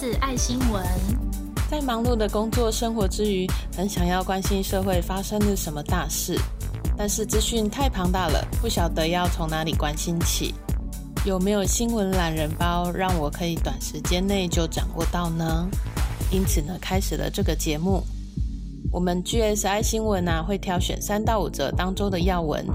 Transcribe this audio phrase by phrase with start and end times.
[0.00, 0.82] 是爱新闻。
[1.70, 3.46] 在忙碌的工作生活之余，
[3.76, 6.40] 很想要关心社会发生了什么大事，
[6.96, 10.54] 但是资讯太庞大了，不晓得要从哪里关心起。
[11.26, 15.68] 有没有新闻懒人包，让我可以短时间内就掌握到呢？
[16.32, 18.02] 因此呢，开始了这个节目。
[18.90, 22.66] 我们 GSI 新闻啊，会挑选三到五则当周的要闻，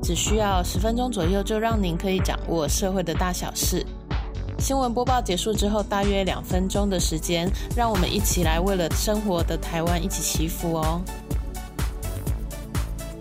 [0.00, 3.84] 只需要十分钟左右，就让您可以掌握社会的大小事。
[4.62, 11.02] 新闻播报结束之后，大约两分钟的时间，让我们一起来为了生活的台湾一起祈福哦。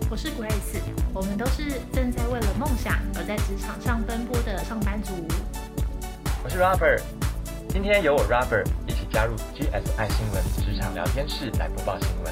[0.07, 0.79] 我是 Grace，
[1.11, 5.13] 我们都是正在为了梦想而在职场上奔波的上班族。
[6.43, 7.01] 我是 Robert，
[7.69, 12.31] 今天由我 Robert 一起加入 GSI 新闻职场聊天室来播报新闻。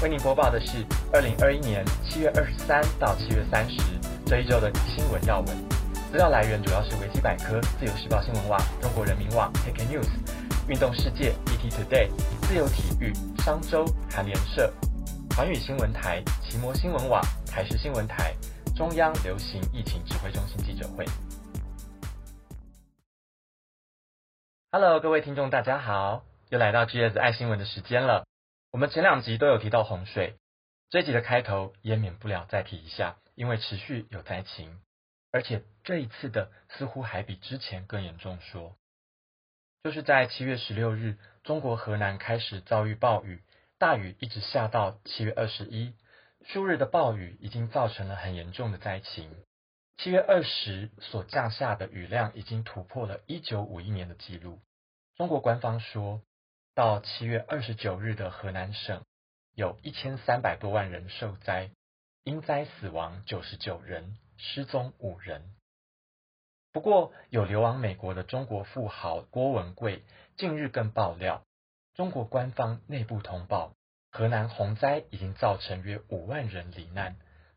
[0.00, 3.80] 为您播报的是二零二一年七月二十三到七月三十
[4.24, 5.77] 这一周的新闻要闻。
[6.10, 10.08] 资料来源主要是维基百科、自由时报新闻网、中国人民网、KK News、
[10.66, 12.08] 运动世界、ET Today、
[12.46, 14.72] 自由体育、商周、韩联社、
[15.36, 18.34] 环宇新闻台、奇摩新闻网、台视新闻台、
[18.74, 21.04] 中央流行疫情指挥中心记者会。
[24.72, 28.24] Hello，各位听众，大家好，又来到 GS 爱新闻的时间了。
[28.70, 30.38] 我们前两集都有提到洪水，
[30.88, 34.78] 这一集的开头也免不了再提一下，因为持续有灾情。
[35.30, 38.40] 而且这一次的似乎还比之前更严重。
[38.40, 38.76] 说，
[39.82, 43.42] 就是在七月十六日，中国河南开始遭遇暴雨，
[43.78, 45.94] 大雨一直下到七月二十一，
[46.46, 49.34] 数日的暴雨已经造成了很严重的灾情。
[49.98, 54.60] 七月二十所降下的雨量已经突破了一九五一年的记录。
[55.16, 56.22] 中国官方说，
[56.74, 59.04] 到七月二十九日的河南省
[59.54, 61.70] 有一千三百多万人受灾，
[62.22, 64.16] 因灾死亡九十九人。
[64.38, 65.54] 失踪五人。
[66.72, 70.04] 不过，有流亡美国的中国富豪郭文贵
[70.36, 71.42] 近日更爆料，
[71.94, 73.74] 中国官方内部通报，
[74.12, 77.16] 河南洪灾已经造成约五万人罹难，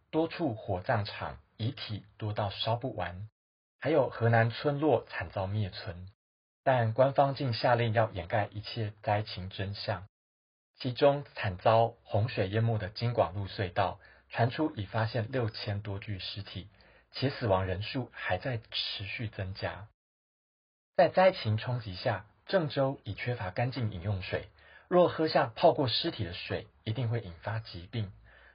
[0.10, 3.30] 多处火葬场遗体多到烧不完，
[3.80, 6.08] 还有河南村落惨遭灭村。
[6.64, 10.08] 但官方竟下令要掩盖一切灾情真相，
[10.78, 14.00] 其中惨遭洪水淹没的京广路隧道。
[14.32, 16.68] 传出已发现六千多具尸体，
[17.12, 19.88] 且死亡人数还在持续增加。
[20.96, 24.48] 在灾情冲击下，郑州已缺乏干净饮用水，
[24.88, 28.12] 若喝下泡过尸体的水，一定会引发疾病。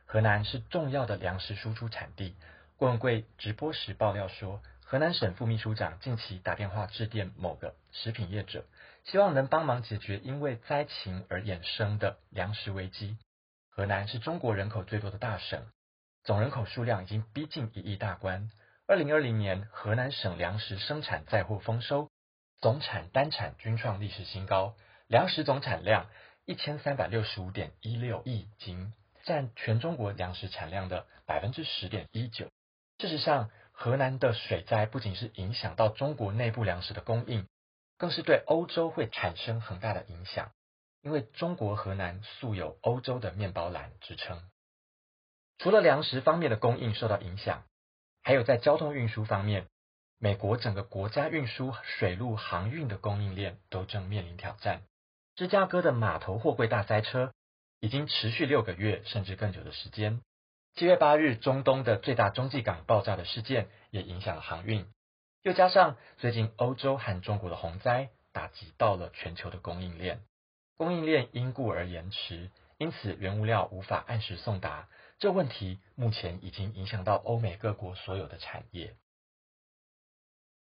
[0.06, 2.34] 河南是重要的粮食输出产地。
[2.78, 8.64] 郭文贵直播时爆料说，河南省副秘书长近期打电话致电某个食品业者，
[9.04, 13.18] 希望能帮忙解决因为灾情而衍生的粮食危机。
[13.76, 15.66] 河南是中国人口最多的大省，
[16.24, 18.50] 总人口数量已经逼近一亿大关。
[18.86, 22.08] 二零二零年，河南省粮食生产再获丰收，
[22.58, 24.74] 总产单产均创历史新高，
[25.08, 26.06] 粮食总产量
[26.46, 28.94] 一千三百六十五点一六亿斤，
[29.24, 32.48] 占全中国粮食产量的百分之十点一九。
[32.98, 37.46] 事实上，河南的水灾不仅是影响到中国内部粮食的供应，
[37.98, 40.50] 更是对欧洲会产生很大的影响。
[41.06, 44.42] 因为中国河南素有“欧洲的面包篮”之称，
[45.56, 47.62] 除了粮食方面的供应受到影响，
[48.24, 49.68] 还有在交通运输方面，
[50.18, 54.82] 美国整个国家运输水陆航运的供应链都正面临挑战。
[55.36, 57.32] 芝加哥的码头货柜大塞车
[57.78, 60.20] 已经持续六个月甚至更久的时间。
[60.74, 64.84] 七月八日，中东的最大中继港爆炸的事件也影响了航运，
[65.42, 70.20] 又加上最近欧洲和中国的洪灾，打击到了全球的供应链。
[70.76, 74.88] 供应链因故而延迟，因此原物料无法按时送达。
[75.18, 78.94] 这问题目前已经影响到欧美各国所有的产业。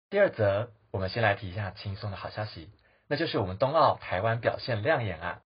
[0.10, 2.72] 第二则，我们先来提一下轻松的好消息，
[3.10, 5.42] 那就是我们冬奥台湾表现亮眼啊！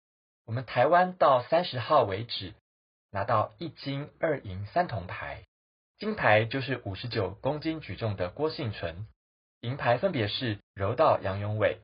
[0.46, 2.54] 我们台湾到三十号为止
[3.12, 5.46] 拿到一金二银三铜牌，
[5.98, 9.08] 金牌就是五十九公斤举重的郭幸存，
[9.62, 11.80] 银牌分别是柔道杨永伟，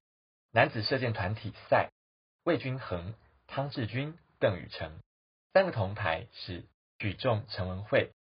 [0.52, 1.92] 男子射箭团体赛。
[2.46, 3.16] 魏君衡、
[3.48, 4.92] 汤志军、邓宇成，
[5.52, 6.64] 三个铜牌是
[7.00, 8.12] 举重陈文慧、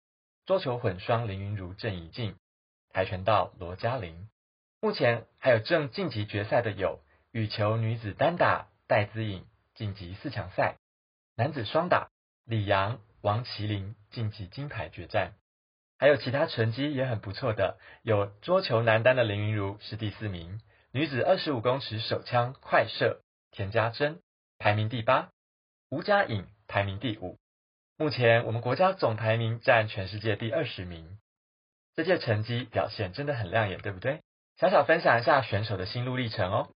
[0.47, 2.35] 桌球混双林云如、郑怡静、
[2.91, 4.27] 跆拳道罗嘉玲。
[4.81, 7.01] 目前还有正晋级决赛的有
[7.31, 9.45] 羽球女子单打戴资颖
[9.75, 10.77] 晋级四强赛，
[11.35, 12.09] 男子双打
[12.45, 15.33] 李阳、王麒麟晋级金牌决战。
[15.99, 20.59] 还有其他成绩也很不错的，有桌球男单的林云如是第四名，
[20.91, 23.21] 女子二十五公尺手枪快射。
[23.55, 24.21] 田家珍
[24.57, 25.31] 排名第八，
[25.87, 27.39] 吴佳颖排名第五。
[27.95, 31.17] 目前我们国家总排名占全世界第二十名。
[31.93, 34.23] 这届成绩表现真的很亮眼，对不对？
[34.57, 36.69] 小小分享一下选手的心路历程哦。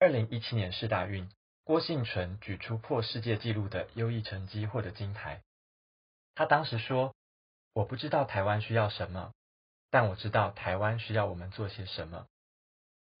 [0.00, 1.30] 二零一七年世大运，
[1.62, 5.42] 郭幸存举出破世界纪录的优异成绩，获得金牌。
[6.34, 7.14] 他当时说
[7.72, 9.32] ：“我不知道台湾需要什么，
[9.90, 12.26] 但我知道台湾需要我们做些什么。”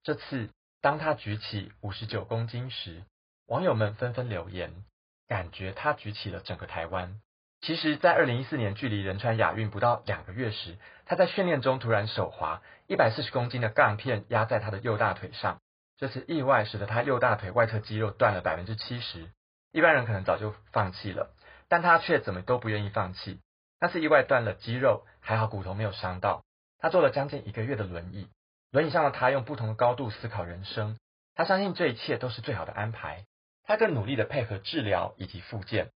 [0.02, 0.50] 这次，
[0.80, 3.04] 当他举起五十九公斤时，
[3.46, 4.84] 网友们纷纷留言，
[5.28, 7.20] 感觉他举起了整个台湾。
[7.62, 15.60] 其实，在二零一四年距离仁川亚运不到两个月时，他在训练中突然手滑，一百四十公斤的杠片压在他的右大腿上。
[15.96, 19.30] 这次意外使得他右大腿外侧肌肉断了百分之七十，
[19.72, 21.34] 一般人可能早就放弃了，
[21.68, 23.40] 但他却怎么都不愿意放弃。
[23.80, 26.44] 那次意外断了肌肉，还好骨头没有伤到。
[26.78, 28.28] 他坐了将近一个月的轮椅，
[28.76, 30.98] 轮椅上的他用不同的高度思考人生。
[31.34, 33.24] 他相信这一切都是最好的安排。
[33.64, 35.92] 他更努力的配合治疗以及复健。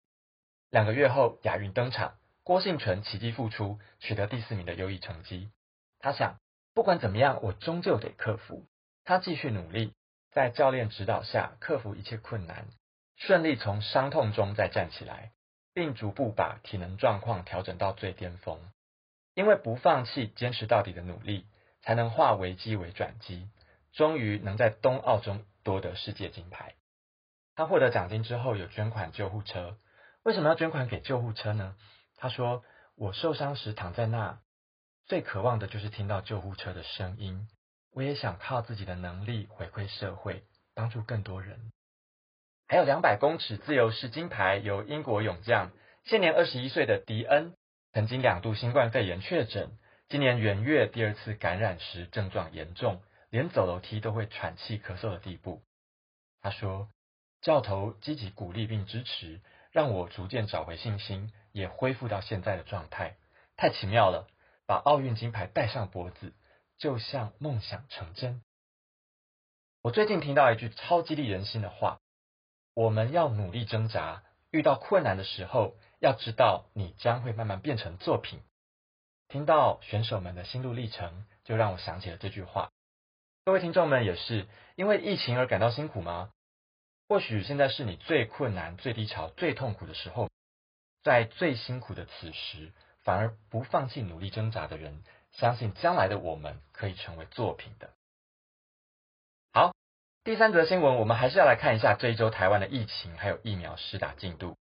[0.70, 5.52] 两个月后，亚运登场，郭幸存奇迹复出，取得第四名的优异成绩。
[6.00, 6.38] 他想，
[6.74, 8.66] 不管怎么样，我终究得克服。
[9.04, 9.94] 他继续努力，
[10.32, 12.66] 在教练指导下克服一切困难，
[13.18, 15.34] 顺利从伤痛中再站起来，
[15.74, 18.58] 并逐步把体能状况调整到最巅峰。
[19.34, 21.46] 因为不放弃、坚持到底的努力，
[21.82, 23.50] 才能化危机为转机，
[23.94, 26.76] 终于能在冬奥中夺得世界金牌。
[27.56, 29.78] 他获得奖金之后，有捐款救护车。
[30.24, 31.76] 为什么要捐款给救护车呢？
[32.18, 32.64] 他说
[32.96, 34.40] ：“我受伤时躺在那，
[35.06, 37.48] 最渴望的就是听到救护车的声音。
[37.94, 40.44] 我也想靠自己的能力回馈社会，
[40.76, 41.72] 帮助更多人。”
[42.68, 45.72] 还有两百公尺自由式金牌由英国勇将，
[46.04, 47.56] 现年二十一岁的迪恩，
[47.94, 49.72] 曾经两度新冠肺炎确诊，
[50.12, 55.62] 今年元月第二次感染时症状严重，连走楼梯都会喘气咳嗽的地步。
[56.42, 56.90] 他说
[57.44, 59.40] ：“教头积极鼓励并支持。”
[59.72, 63.18] 让我逐渐找回信心，也恢复到现在的状态，
[63.56, 64.28] 太奇妙了！
[64.66, 66.34] 把奥运金牌戴上脖子，
[66.80, 68.42] 就像梦想成真。
[69.84, 72.00] 我最近听到一句超激励人心的话：
[72.74, 78.42] 我们要努力挣扎，遇到困难的时候，要知道你将会慢慢变成作品。
[79.30, 82.72] 听到选手们的心路历程，就让我想起了这句话。
[83.46, 86.32] 各位听众们，也是因为疫情而感到辛苦吗？
[87.08, 90.32] 或许现在是你最困难、最低潮、最痛苦的时候，
[91.04, 92.74] 在最辛苦的此时，
[93.04, 97.92] 反而不放弃努力挣扎的人，相信将来的我们可以成为作品的。
[99.54, 99.76] 好，
[100.24, 104.58] 第三则新闻，我们还是要来看一下这一周台湾的疫情还有疫苗施打进度。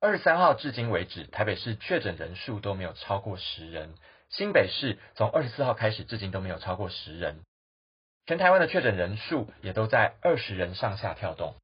[0.00, 3.94] 二十三号至今为止，台北市确诊人数都没有超过十人，
[4.30, 7.42] 新北市从二十四号开始至今都没有超过十人，
[8.24, 11.56] 全台湾的确诊人数也都在二十人上下跳动。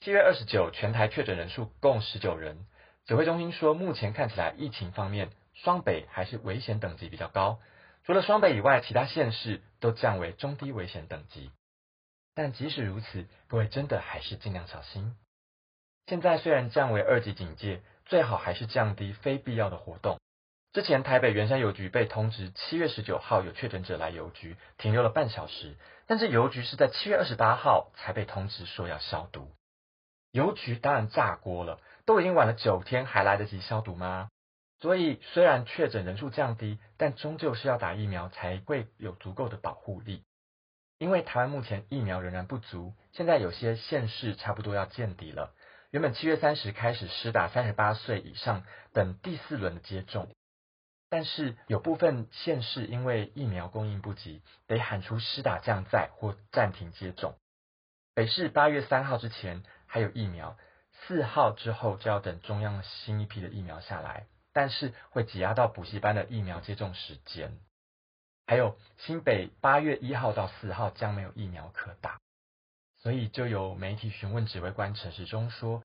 [0.00, 2.66] 七月二十九，全台确诊人数共十九人。
[3.06, 7.58] 指挥中心说，目前看起来疫情方面，双北还是危险等级比较高。
[8.04, 11.50] 除了双北以外，其他县市都降为中低危险等级。
[12.34, 15.16] 但即使如此，各位真的还是尽量小心。
[16.06, 20.18] 现在虽然降为二级警戒，最好还是降低非必要的活动。
[20.72, 25.76] 之前台北圆山邮局被通知七月十九号有确诊者来邮局，停留了半小时，
[26.06, 29.50] 但是邮局是在七月二十八号才被通知说要消毒。
[30.30, 34.30] 邮局当然炸锅了，都已经晚了九天，还来得及消毒吗？
[34.80, 40.24] 所以虽然确诊人数降低，但终究是要打疫苗才会有足够的保护力。
[40.98, 45.52] 因为台湾目前疫苗仍然不足，现在有些县市差不多要见底了。
[45.92, 50.28] 原本七月三十开始施打三十八岁以上等第四轮的接种，
[51.08, 57.36] 但是有部分县市因为疫苗供应不及，得喊出施打降载或暂停接种。
[58.14, 59.62] 北市八月三号之前。
[59.86, 60.56] 还有疫苗，
[61.02, 67.58] 四号之后就要等中央新一批的疫苗下来，但是会挤压到补习班的疫苗接种时间。
[68.46, 72.22] 还有新北八月一号到四号将没有疫苗可打，
[73.02, 75.82] 所以就有媒体询问指挥官陈时中说，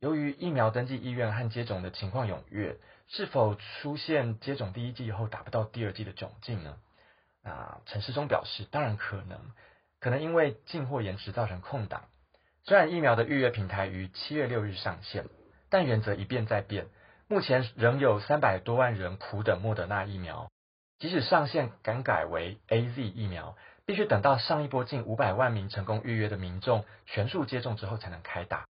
[0.00, 6.76] 由于疫苗登记意愿和接种的情况踊跃，是否出现接种第一剂以后打不到第二剂的窘境呢？
[7.44, 9.38] 那陈时中表示，当然可能，
[10.00, 12.08] 可能因为进货延迟造成空档。
[12.64, 15.26] 虽然疫苗的预约平台于七月六日上线，
[15.70, 16.86] 但原则一变再变，
[17.28, 20.50] 目前仍有三百多万人苦等莫德纳疫苗。
[20.98, 28.66] 即使上线改改为 A Z 疫苗，必须等到上一波近五百万名成功预约的民众全数接种之后才能开打，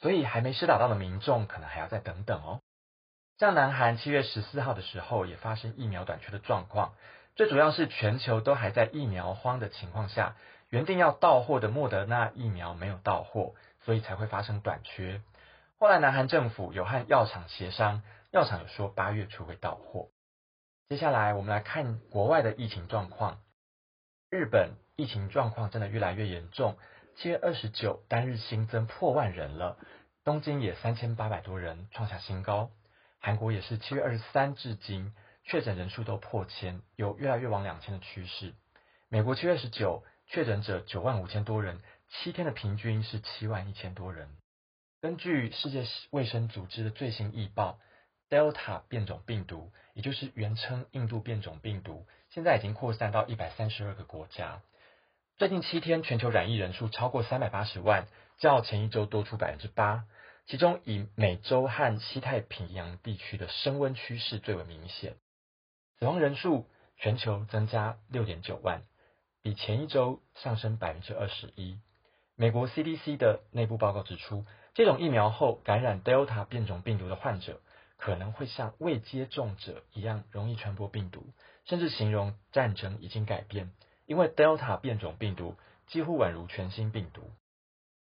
[0.00, 2.60] 所以还没施打到的民众可能还要再等等哦。
[3.38, 6.94] 像南韩七月十四号的时候也发生疫苗短缺的状况，
[7.36, 10.36] 最主要是全球都还在疫苗荒的情况下。
[10.70, 13.54] 原定要到货的莫德纳疫苗没有到货，
[13.84, 15.20] 所以才会发生短缺。
[15.78, 18.02] 后来南韩政府有和药厂协商，
[18.32, 20.08] 药厂有说八月初会到货。
[20.88, 23.38] 接下来我们来看国外的疫情状况。
[24.34, 26.76] 日本疫情状况真的越来越严重，
[27.14, 29.78] 七月二十九单日新增破万人了，
[30.24, 32.72] 东京也三千八百多人，创下新高。
[33.20, 35.14] 韩国也是七月二十三至今
[35.44, 38.54] 确诊人数都破千，有越来越往两千的趋势。
[39.08, 44.28] 美国七月二十九确诊者九万五千多人，七天的平均是七万一千多人。
[45.00, 47.78] 根据世界卫生组织的最新预报
[48.30, 54.62] ，Delta 变种病毒，也就是原称印度变种病毒，现在已经扩散到一百三十二个国家。
[55.36, 58.06] 最近七天全球染疫人数超过三百八十万，
[58.38, 60.04] 较前一周多出百分之八。
[60.46, 65.14] 其中以美洲和西太平洋地区的升温趋势最为明显。
[65.98, 68.82] 死亡人数全球增加六点九万，
[69.42, 71.78] 比前一周上升百分之二十一。
[72.36, 74.44] 美国 CDC 的内部报告指出。
[74.76, 77.60] 这种疫苗后感染 Delta 变种病毒的患者，
[77.96, 81.24] 可能会像未接种者一样容易传播病毒，
[81.64, 83.70] 甚至形容战争已经改变，
[84.06, 87.30] 因为 Delta 变种病毒几乎宛如全新病毒。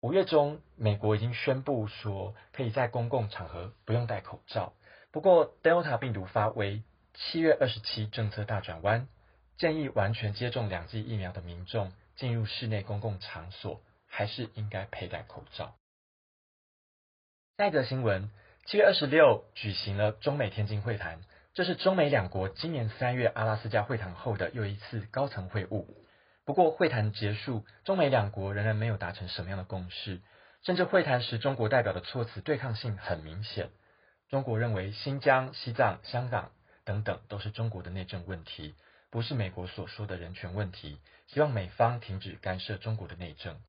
[0.01, 4.73] 五月中，美国已经宣布说可以在公共场合不用戴口罩。
[5.11, 6.83] 不过，Delta 病毒发威，
[7.13, 9.07] 七月二十七政策大转弯，
[9.57, 15.75] 建议完全接种两剂疫苗的民众进入室内公共场所，还是应该佩戴口罩。
[17.57, 18.31] 下一则新闻，
[18.65, 21.19] 七月二十六举行了中美天津会谈，
[21.53, 25.85] 这是中美两国今年三月阿拉斯加会谈后的又一次高层会晤。
[26.45, 30.21] 不过会谈结束，中美两国仍然没有达成什么样的共识，
[30.63, 33.69] 甚至会谈时中国代表的措辞对抗性很明显。
[34.29, 36.51] 中国认为新疆、西藏、香港
[36.85, 38.75] 等等都是中国的内政问题，
[39.09, 43.59] 不是美国所说的人权问题，希望美方停止干涉中国的内政。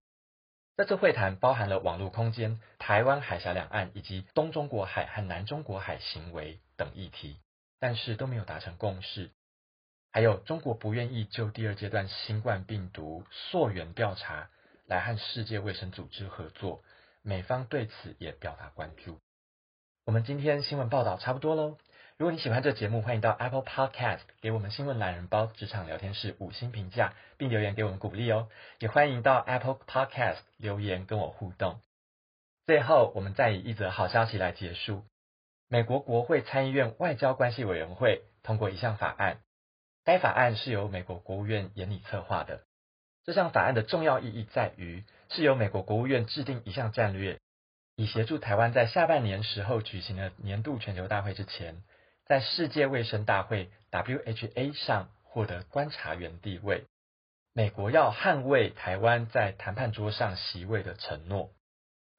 [0.74, 7.36] 这次会谈包含了网络空间、台湾海峡两岸以及东中国海和南中国海行为等议题，
[7.78, 9.30] 但是都没有达成共识。
[10.10, 14.48] 还有中国不愿意就第二阶段新冠病毒溯源调查
[14.86, 16.82] 来和世界卫生组织合作，
[17.22, 19.20] 美方对此也表达关注。
[20.04, 21.76] 我们今天新闻报道差不多喽。
[22.22, 28.48] 如果你喜欢这节目，欢迎到 Apple Podcast 给我们新闻懒人包职场聊天室五星评价，并留言给我们鼓励哦。
[28.78, 31.80] 也欢迎到 Apple Podcast 留言跟我互动。
[32.64, 35.02] 最后，我们再以一则好消息来结束：
[35.66, 39.38] 美国国会参议院外交关系委员会通过一项法案，
[40.04, 42.60] 该法案是由美国国务院严拟策划的。
[43.24, 47.40] 这项法案的重要意义在于，是由美国国务院制定一项战略，
[47.96, 51.82] 以协助台湾在下半年时候举行的年度全球大会之前。
[52.32, 56.86] 在世界卫生大会 （WHA） 上获得观察员地位，
[57.52, 61.50] 美国要捍卫台湾在谈判桌上席位的承诺。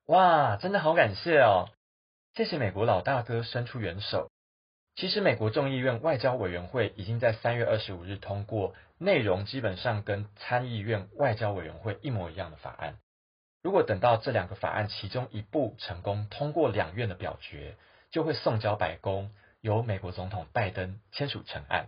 [0.05, 1.69] 哇，真的好感谢哦！
[2.35, 4.29] 谢谢美国老大哥伸出援手。
[4.95, 12.99] 其实，美国众议院外交委员会已经在三月二十五日通过内容基本上跟参议院外交委员会一模一样的法案。
[13.63, 17.77] 如果等到这两个法案其中一部成功通过两院的表决，
[18.11, 19.31] 就会送交白宫。
[19.63, 21.87] 由美国总统拜登签署成案。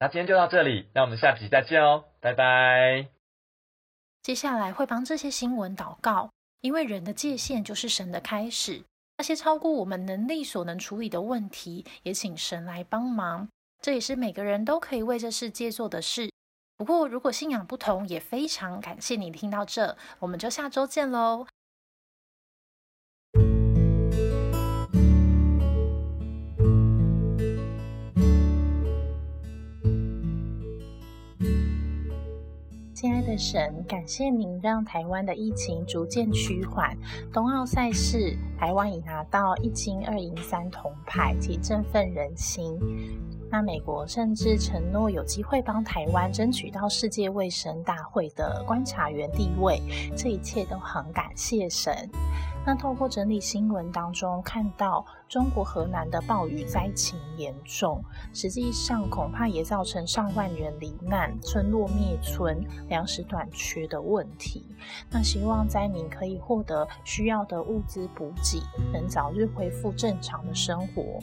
[0.00, 3.06] 那今天就到这里，那我们下集再见哦，拜拜。
[4.22, 8.82] 接下来会帮这些新闻祷告，因为人的界限就是神的开始。
[9.18, 13.48] 那些超过我们能力所能处理的问题，也请神来帮忙。
[13.80, 16.28] 这也是每个人都可以为这世界做的事。
[16.76, 21.46] 不过，如果信仰不同，也非常感谢你听到这，我们就下周见喽。
[33.02, 36.96] 亲爱的神，感谢您让台湾的疫情逐渐趋缓。
[37.32, 42.78] 冬奥赛事，台湾已拿到一金二银三铜牌，及振奋人心。
[43.50, 49.82] 那美国甚至承诺有机会帮台湾争取到世界卫生大会的观察员地位，
[50.16, 52.08] 这一切都很感谢神。
[52.64, 58.02] 那透过整理新闻当中看到，中国河南的暴雨灾情严重，
[58.32, 64.64] 实际上恐怕也造成上万人罹难、村落灭村、粮食短缺的问题。
[65.10, 71.18] 那希望灾民可以获得需要的物资补给，能早日恢复正常的生活。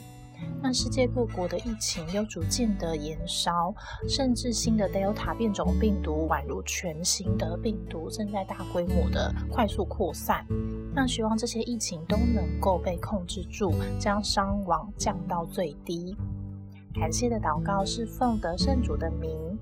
[0.62, 3.74] 那世界各国的疫情又逐渐的延烧，
[4.08, 10.46] 甚至新的 Delta 变种病毒宛如全新的病毒，正在大规模的快速扩散。
[10.94, 16.16] 那希望这些疫情都能够被控制住，将伤亡降到最低。
[16.94, 19.58] 感谢的祷告是奉得圣主的名。